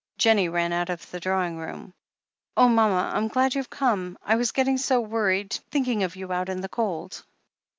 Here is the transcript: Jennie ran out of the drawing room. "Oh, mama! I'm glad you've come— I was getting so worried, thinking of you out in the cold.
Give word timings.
Jennie 0.17 0.49
ran 0.49 0.73
out 0.73 0.89
of 0.89 1.11
the 1.11 1.19
drawing 1.19 1.57
room. 1.57 1.93
"Oh, 2.57 2.67
mama! 2.67 3.11
I'm 3.13 3.27
glad 3.27 3.53
you've 3.53 3.69
come— 3.69 4.17
I 4.23 4.35
was 4.35 4.51
getting 4.51 4.79
so 4.79 4.99
worried, 4.99 5.51
thinking 5.69 6.01
of 6.01 6.15
you 6.15 6.31
out 6.33 6.49
in 6.49 6.61
the 6.61 6.69
cold. 6.69 7.23